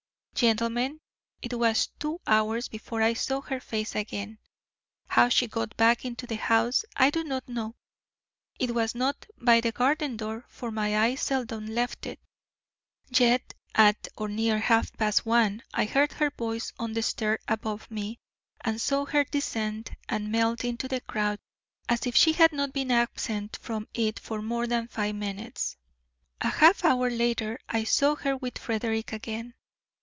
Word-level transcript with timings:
Gentlemen, 0.33 0.99
it 1.43 1.53
was 1.59 1.89
two 1.99 2.19
hours 2.25 2.67
before 2.67 3.03
I 3.03 3.13
saw 3.13 3.41
her 3.41 3.59
face 3.59 3.93
again. 3.93 4.39
How 5.07 5.29
she 5.29 5.45
got 5.45 5.77
back 5.77 6.03
into 6.03 6.25
the 6.25 6.37
house 6.37 6.83
I 6.95 7.11
do 7.11 7.23
not 7.23 7.47
know. 7.47 7.75
It 8.59 8.73
was 8.73 8.95
not 8.95 9.27
by 9.39 9.61
the 9.61 9.71
garden 9.71 10.17
door, 10.17 10.43
for 10.47 10.71
my 10.71 10.97
eye 10.97 11.13
seldom 11.13 11.67
left 11.67 12.07
it; 12.07 12.19
yet 13.11 13.53
at 13.75 14.07
or 14.17 14.27
near 14.29 14.57
half 14.57 14.91
past 14.93 15.27
one 15.27 15.61
I 15.75 15.85
heard 15.85 16.13
her 16.13 16.31
voice 16.31 16.73
on 16.79 16.93
the 16.93 17.03
stair 17.03 17.37
above 17.47 17.91
me 17.91 18.17
and 18.61 18.81
saw 18.81 19.05
her 19.05 19.25
descend 19.25 19.91
and 20.09 20.31
melt 20.31 20.65
into 20.65 20.87
the 20.87 21.01
crowd 21.01 21.37
as 21.87 22.07
if 22.07 22.15
she 22.15 22.33
had 22.33 22.51
not 22.51 22.73
been 22.73 22.89
absent 22.89 23.59
from 23.61 23.87
it 23.93 24.17
for 24.17 24.41
more 24.41 24.65
than 24.65 24.87
five 24.87 25.13
minutes. 25.13 25.77
A 26.39 26.49
half 26.49 26.83
hour 26.83 27.11
later 27.11 27.59
I 27.69 27.83
saw 27.83 28.15
her 28.15 28.35
with 28.35 28.57
Frederick 28.57 29.13
again. 29.13 29.53